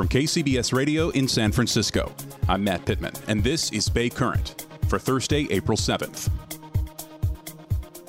[0.00, 2.10] From KCBS Radio in San Francisco,
[2.48, 6.30] I'm Matt Pittman, and this is Bay Current for Thursday, April 7th.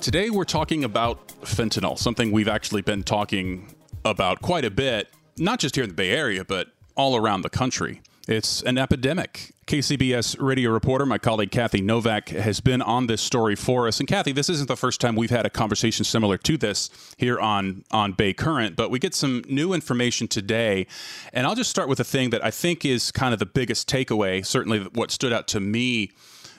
[0.00, 5.58] Today, we're talking about fentanyl, something we've actually been talking about quite a bit, not
[5.58, 8.00] just here in the Bay Area, but all around the country.
[8.28, 9.54] It's an epidemic.
[9.66, 13.98] KCBS radio reporter, my colleague Kathy Novak, has been on this story for us.
[13.98, 17.40] And Kathy, this isn't the first time we've had a conversation similar to this here
[17.40, 20.86] on, on Bay Current, but we get some new information today.
[21.32, 23.88] And I'll just start with a thing that I think is kind of the biggest
[23.88, 26.10] takeaway, certainly what stood out to me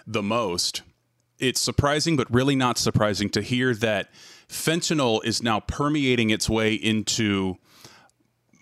[0.08, 0.82] the most.
[1.38, 4.10] It's surprising, but really not surprising to hear that
[4.50, 7.58] fentanyl is now permeating its way into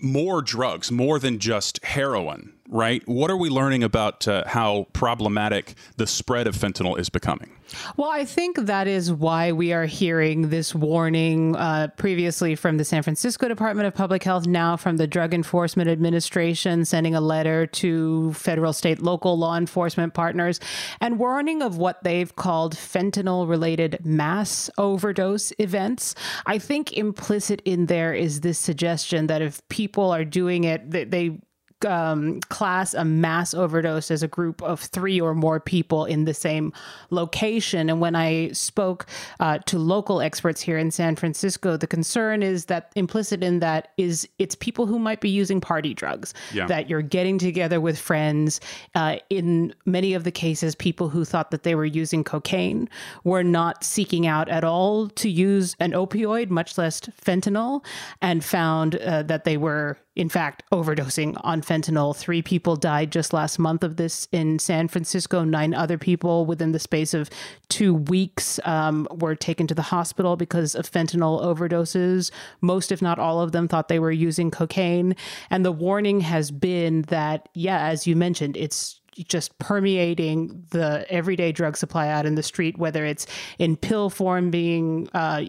[0.01, 3.01] more drugs, more than just heroin, right?
[3.07, 7.51] What are we learning about uh, how problematic the spread of fentanyl is becoming?
[7.97, 12.85] Well, I think that is why we are hearing this warning uh, previously from the
[12.85, 17.67] San Francisco Department of Public Health, now from the Drug Enforcement Administration, sending a letter
[17.67, 20.59] to federal, state, local law enforcement partners
[20.99, 26.15] and warning of what they've called fentanyl related mass overdose events.
[26.45, 31.03] I think implicit in there is this suggestion that if people are doing it, they,
[31.03, 31.39] they
[31.85, 36.33] um, class a mass overdose as a group of three or more people in the
[36.33, 36.73] same
[37.09, 37.89] location.
[37.89, 39.05] And when I spoke
[39.39, 43.89] uh, to local experts here in San Francisco, the concern is that implicit in that
[43.97, 46.67] is it's people who might be using party drugs, Yeah.
[46.67, 48.59] that you're getting together with friends.
[48.95, 52.89] Uh, in many of the cases, people who thought that they were using cocaine
[53.23, 57.83] were not seeking out at all to use an opioid, much less fentanyl,
[58.21, 62.13] and found uh, that they were in fact, overdosing on fentanyl.
[62.13, 65.45] Three people died just last month of this in San Francisco.
[65.45, 67.29] Nine other people within the space of
[67.69, 72.31] two weeks um, were taken to the hospital because of fentanyl overdoses.
[72.59, 75.15] Most, if not all of them, thought they were using cocaine.
[75.49, 81.53] And the warning has been that, yeah, as you mentioned, it's just permeating the everyday
[81.53, 83.25] drug supply out in the street, whether it's
[83.57, 85.43] in pill form being uh,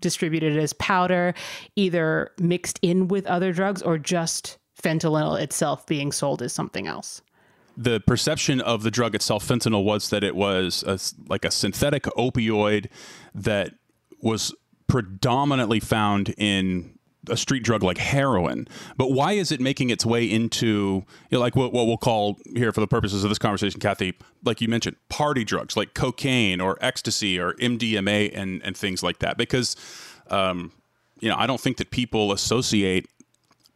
[0.00, 1.34] distributed as powder,
[1.76, 7.22] either mixed in with other drugs or just fentanyl itself being sold as something else.
[7.76, 12.04] The perception of the drug itself, fentanyl, was that it was a, like a synthetic
[12.04, 12.88] opioid
[13.34, 13.74] that
[14.20, 14.54] was
[14.86, 18.66] predominantly found in a street drug like heroin.
[18.96, 22.38] But why is it making its way into you know, like what, what we'll call
[22.54, 24.14] here for the purposes of this conversation, Kathy,
[24.44, 29.18] like you mentioned, party drugs like cocaine or ecstasy or MDMA and, and things like
[29.18, 29.36] that?
[29.36, 29.76] Because,
[30.28, 30.72] um,
[31.20, 33.06] you know, I don't think that people associate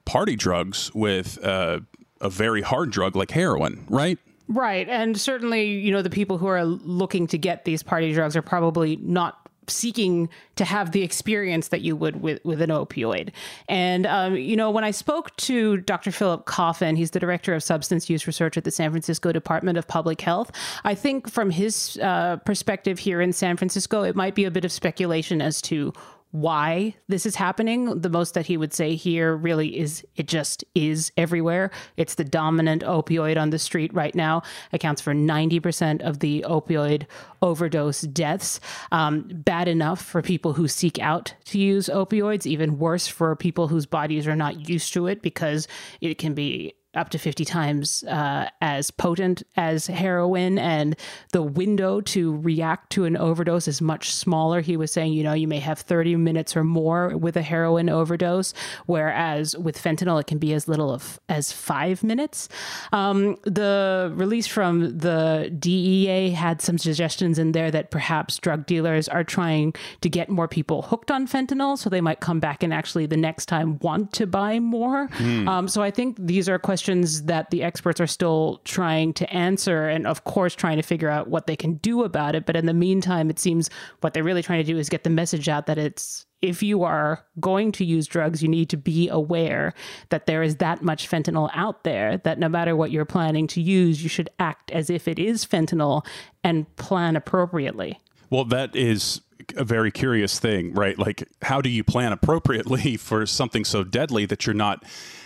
[0.04, 1.80] party drugs with uh,
[2.20, 4.18] a very hard drug like heroin, right?
[4.48, 4.88] Right.
[4.88, 8.42] And certainly, you know, the people who are looking to get these party drugs are
[8.42, 13.30] probably not seeking to have the experience that you would with, with an opioid.
[13.68, 16.10] And, um, you know, when I spoke to Dr.
[16.10, 19.86] Philip Coffin, he's the director of substance use research at the San Francisco Department of
[19.88, 20.50] Public Health.
[20.84, 24.64] I think from his uh, perspective here in San Francisco, it might be a bit
[24.64, 25.92] of speculation as to
[26.34, 28.00] why this is happening.
[28.00, 31.70] The most that he would say here really is it just is everywhere.
[31.96, 34.42] It's the dominant opioid on the street right now,
[34.72, 37.06] accounts for 90% of the opioid
[37.40, 38.58] overdose deaths.
[38.90, 43.68] Um, bad enough for people who seek out to use opioids, even worse for people
[43.68, 45.68] whose bodies are not used to it because
[46.00, 50.96] it can be up to 50 times uh, as potent as heroin, and
[51.32, 54.60] the window to react to an overdose is much smaller.
[54.60, 57.88] He was saying, you know, you may have 30 minutes or more with a heroin
[57.88, 58.54] overdose,
[58.86, 62.48] whereas with fentanyl, it can be as little of, as five minutes.
[62.92, 69.08] Um, the release from the DEA had some suggestions in there that perhaps drug dealers
[69.08, 72.72] are trying to get more people hooked on fentanyl, so they might come back and
[72.72, 75.08] actually the next time want to buy more.
[75.48, 76.83] Um, so I think these are questions
[77.24, 81.28] that the experts are still trying to answer, and of course trying to figure out
[81.28, 82.46] what they can do about it.
[82.46, 83.70] But in the meantime, it seems
[84.00, 86.82] what they're really trying to do is get the message out that it's if you
[86.82, 89.72] are going to use drugs, you need to be aware
[90.10, 93.62] that there is that much fentanyl out there that no matter what you're planning to
[93.62, 96.04] use, you should act as if it is fentanyl
[96.42, 97.98] and plan appropriately.
[98.28, 99.22] Well, that is
[99.56, 100.98] a very curious thing, right?
[100.98, 104.84] Like, how do you plan appropriately for something so deadly that you're not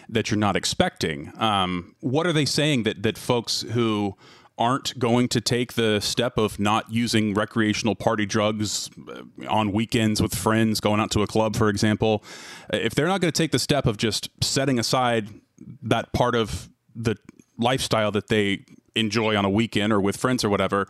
[0.09, 1.33] that you're not expecting?
[1.39, 4.17] Um, what are they saying that that folks who
[4.59, 10.21] aren't going to take the step of not using recreational party drugs uh, on weekends
[10.21, 12.25] with friends, going out to a club, for example,
[12.73, 15.29] if they're not going to take the step of just setting aside
[15.83, 17.17] that part of the
[17.57, 18.65] lifestyle that they
[18.97, 20.89] enjoy on a weekend or with friends or whatever,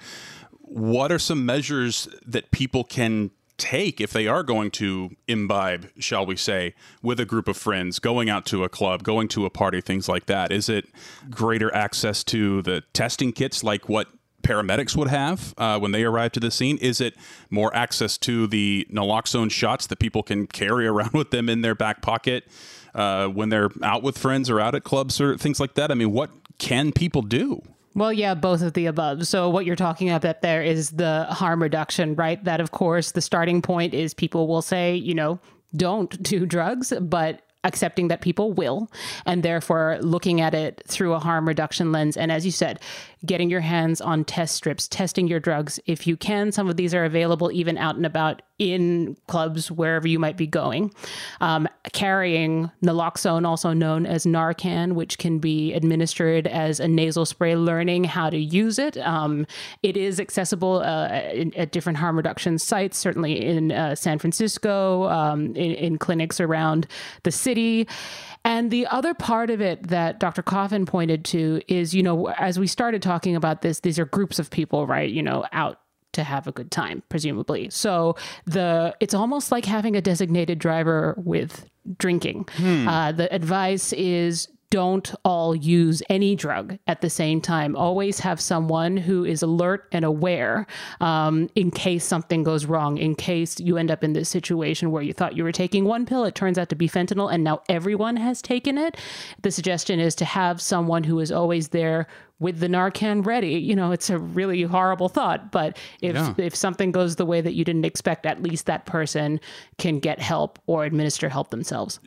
[0.69, 6.25] what are some measures that people can take if they are going to imbibe, shall
[6.25, 9.51] we say, with a group of friends, going out to a club, going to a
[9.51, 10.53] party, things like that?
[10.53, 10.87] Is it
[11.29, 14.09] greater access to the testing kits like what
[14.43, 16.79] paramedics would have uh, when they arrive to the scene?
[16.79, 17.15] Is it
[17.51, 21.75] more access to the naloxone shots that people can carry around with them in their
[21.75, 22.45] back pocket
[22.95, 25.91] uh, when they're out with friends or out at clubs or things like that?
[25.91, 27.63] I mean, what can people do?
[27.95, 29.27] Well, yeah, both of the above.
[29.27, 32.43] So, what you're talking about there is the harm reduction, right?
[32.45, 35.41] That, of course, the starting point is people will say, you know,
[35.75, 38.91] don't do drugs, but accepting that people will,
[39.27, 42.17] and therefore looking at it through a harm reduction lens.
[42.17, 42.81] And as you said,
[43.27, 46.53] getting your hands on test strips, testing your drugs if you can.
[46.53, 50.47] Some of these are available even out and about in clubs, wherever you might be
[50.47, 50.93] going.
[51.41, 57.55] Um, carrying naloxone, also known as Narcan, which can be administered as a nasal spray,
[57.55, 58.97] learning how to use it.
[58.99, 59.47] Um,
[59.83, 65.05] it is accessible uh, in, at different harm reduction sites, certainly in uh, San Francisco,
[65.05, 66.87] um, in, in clinics around
[67.23, 67.48] the city.
[68.45, 70.43] And the other part of it that Dr.
[70.43, 74.39] Coffin pointed to is, you know, as we started talking about this, these are groups
[74.39, 75.11] of people, right?
[75.11, 75.81] You know, out
[76.13, 77.69] to have a good time, presumably.
[77.71, 78.17] So
[78.47, 81.69] the it's almost like having a designated driver with
[81.99, 82.49] drinking.
[82.57, 82.89] Hmm.
[82.89, 87.75] Uh, the advice is don't all use any drug at the same time.
[87.75, 90.67] Always have someone who is alert and aware
[91.01, 95.03] um, in case something goes wrong, in case you end up in this situation where
[95.03, 97.63] you thought you were taking one pill, it turns out to be fentanyl, and now
[97.69, 98.97] everyone has taken it.
[99.43, 102.07] The suggestion is to have someone who is always there
[102.41, 103.55] with the Narcan ready.
[103.55, 106.35] You know, it's a really horrible thought, but if yeah.
[106.39, 109.41] if something goes the way that you didn't expect, at least that person
[109.79, 112.01] can get help or administer help themselves.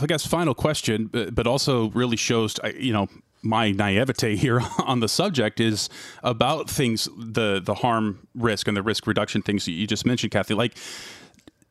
[0.00, 3.08] I guess final question, but also really shows you know
[3.42, 5.88] my naivete here on the subject is
[6.22, 10.32] about things the the harm risk and the risk reduction things that you just mentioned,
[10.32, 10.54] Kathy.
[10.54, 10.76] Like,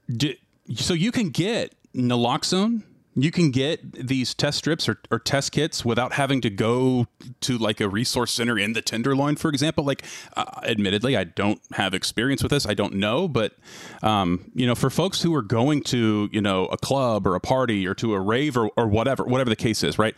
[0.10, 0.34] do,
[0.76, 2.84] so you can get naloxone
[3.16, 7.08] you can get these test strips or, or, test kits without having to go
[7.40, 9.84] to like a resource center in the tenderloin for example.
[9.84, 10.04] Like
[10.36, 12.66] uh, admittedly i don't have experience with this.
[12.66, 13.54] I don't know but
[14.04, 17.40] um, you know for folks who are going to you know a club or a
[17.40, 20.16] party or to a rave or, or whatever whatever the case is right?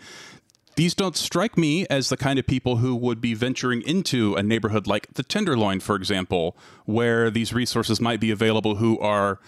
[0.75, 4.43] These don't strike me as the kind of people who would be venturing into a
[4.43, 9.39] neighborhood like the tenderloin for example where these resources might be available who are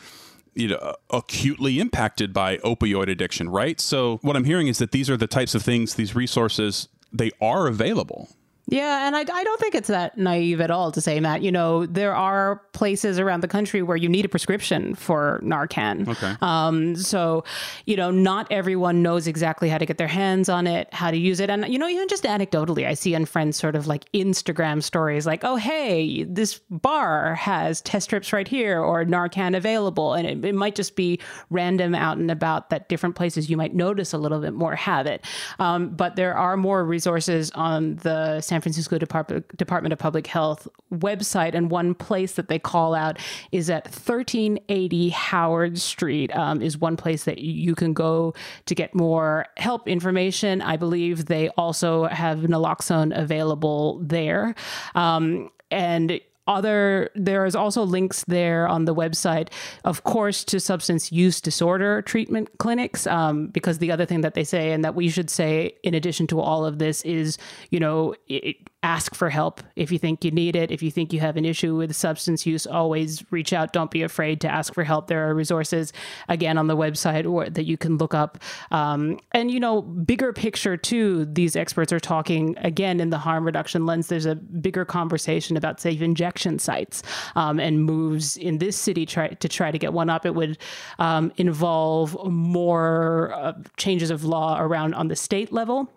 [0.53, 3.79] you know uh, acutely impacted by opioid addiction right?
[3.79, 7.31] So what i'm hearing is that these are the types of things these resources they
[7.41, 8.29] are available
[8.69, 11.41] yeah, and I, I don't think it's that naive at all to say, Matt.
[11.41, 16.07] You know, there are places around the country where you need a prescription for Narcan.
[16.07, 16.35] Okay.
[16.41, 17.43] Um, so,
[17.85, 21.17] you know, not everyone knows exactly how to get their hands on it, how to
[21.17, 21.49] use it.
[21.49, 25.25] And, you know, even just anecdotally, I see on friends sort of like Instagram stories
[25.25, 30.13] like, oh, hey, this bar has test strips right here or Narcan available.
[30.13, 31.19] And it, it might just be
[31.49, 35.07] random out and about that different places you might notice a little bit more have
[35.07, 35.25] it.
[35.57, 40.27] Um, but there are more resources on the San San Francisco Department, Department of Public
[40.27, 43.17] Health website, and one place that they call out
[43.53, 46.35] is at 1380 Howard Street.
[46.35, 48.33] Um, is one place that you can go
[48.65, 50.61] to get more help information.
[50.61, 54.55] I believe they also have naloxone available there.
[54.93, 59.49] Um, and other there is also links there on the website
[59.85, 64.43] of course to substance use disorder treatment clinics um, because the other thing that they
[64.43, 67.37] say and that we should say in addition to all of this is
[67.69, 70.71] you know it, ask for help if you think you need it.
[70.71, 73.73] If you think you have an issue with substance use, always reach out.
[73.73, 75.07] Don't be afraid to ask for help.
[75.07, 75.91] There are resources
[76.29, 78.37] again on the website or that you can look up.
[78.71, 81.25] Um, and you know, bigger picture too.
[81.25, 84.07] These experts are talking again in the harm reduction lens.
[84.07, 87.03] There's a bigger conversation about safe injection sites
[87.35, 90.25] um, and moves in this city try, to try to get one up.
[90.25, 90.57] It would
[90.99, 95.91] um, involve more uh, changes of law around on the state level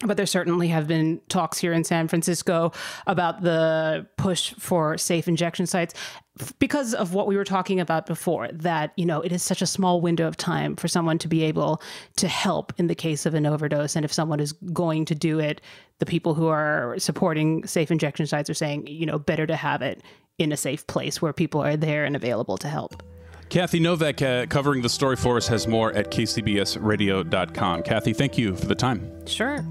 [0.00, 2.72] but there certainly have been talks here in San Francisco
[3.06, 5.94] about the push for safe injection sites
[6.58, 9.66] because of what we were talking about before that you know it is such a
[9.66, 11.80] small window of time for someone to be able
[12.16, 15.38] to help in the case of an overdose and if someone is going to do
[15.38, 15.60] it
[15.98, 19.80] the people who are supporting safe injection sites are saying you know better to have
[19.80, 20.02] it
[20.38, 23.02] in a safe place where people are there and available to help
[23.50, 27.82] Kathy Novak, uh, covering the story for us, has more at kcbsradio.com.
[27.82, 29.26] Kathy, thank you for the time.
[29.26, 29.64] Sure.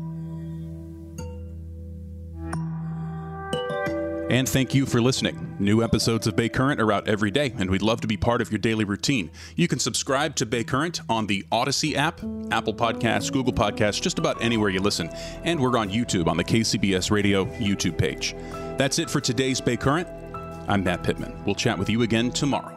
[4.34, 5.56] And thank you for listening.
[5.60, 8.42] New episodes of Bay Current are out every day, and we'd love to be part
[8.42, 9.30] of your daily routine.
[9.56, 14.18] You can subscribe to Bay Current on the Odyssey app, Apple Podcasts, Google Podcasts, just
[14.18, 15.10] about anywhere you listen.
[15.44, 18.34] And we're on YouTube on the KCBS Radio YouTube page.
[18.76, 20.08] That's it for today's Bay Current.
[20.68, 21.44] I'm Matt Pittman.
[21.46, 22.76] We'll chat with you again tomorrow.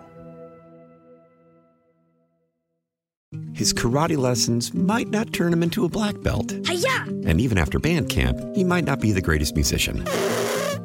[3.54, 6.52] His karate lessons might not turn him into a black belt.
[6.66, 7.04] Hi-ya!
[7.25, 10.04] And even after band camp, he might not be the greatest musician.